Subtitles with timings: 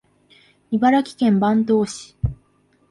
[0.71, 2.17] 茨城県坂東市